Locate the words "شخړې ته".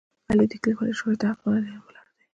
0.99-1.25